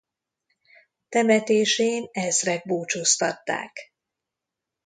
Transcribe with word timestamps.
Temetésén 1.09 2.09
ezrek 2.11 2.65
búcsúztatták. 2.65 3.77